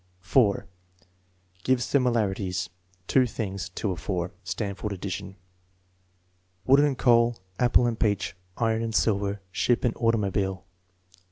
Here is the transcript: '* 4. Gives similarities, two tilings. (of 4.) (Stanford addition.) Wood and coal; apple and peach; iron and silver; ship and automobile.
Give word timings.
'* 0.17 0.19
4. 0.19 0.65
Gives 1.63 1.85
similarities, 1.85 2.71
two 3.05 3.27
tilings. 3.27 3.69
(of 3.83 3.99
4.) 3.99 4.31
(Stanford 4.43 4.93
addition.) 4.93 5.35
Wood 6.65 6.79
and 6.79 6.97
coal; 6.97 7.37
apple 7.59 7.85
and 7.85 7.99
peach; 7.99 8.35
iron 8.57 8.81
and 8.81 8.95
silver; 8.95 9.41
ship 9.51 9.83
and 9.85 9.95
automobile. 9.95 10.65